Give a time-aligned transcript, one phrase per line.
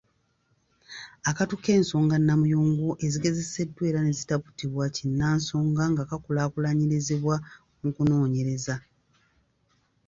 [1.29, 7.35] Akatu k’ensonga namuyungo ezigezeseddwa era ne zitapuputibwa kinnansonga nga kakulaakulanyirizibwa
[7.81, 8.75] mu kunoonyereza.